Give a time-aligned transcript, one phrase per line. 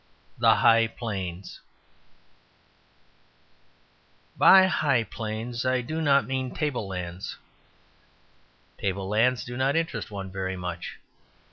[0.39, 1.59] The High Plains
[4.35, 7.37] By high plains I do not mean table lands;
[8.79, 10.97] table lands do not interest one very much.